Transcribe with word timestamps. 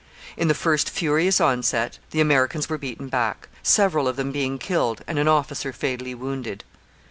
In 0.35 0.47
the 0.47 0.55
first 0.55 0.89
furious 0.89 1.39
onset 1.39 1.99
the 2.09 2.21
Americans 2.21 2.67
were 2.67 2.79
beaten 2.79 3.07
back, 3.07 3.49
several 3.61 4.07
of 4.07 4.15
them 4.15 4.31
being 4.31 4.57
killed 4.57 5.03
and 5.05 5.19
an 5.19 5.27
officer 5.27 5.71
fatally 5.71 6.15
wounded. 6.15 6.63